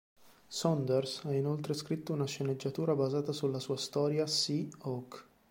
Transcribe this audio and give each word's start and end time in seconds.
Saunders 0.49 1.21
ha 1.25 1.31
inoltre 1.31 1.75
scritto 1.75 2.11
una 2.13 2.25
sceneggiatura 2.25 2.95
basata 2.95 3.31
sulla 3.31 3.59
sua 3.59 3.77
storia 3.77 4.25
"Sea 4.25 4.67
Oak". 4.85 5.25